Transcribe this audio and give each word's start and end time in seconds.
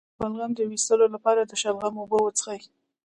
د 0.03 0.03
بلغم 0.19 0.51
د 0.55 0.59
ایستلو 0.71 1.05
لپاره 1.15 1.41
د 1.45 1.51
شلغم 1.61 1.95
اوبه 2.01 2.17
وڅښئ 2.21 2.59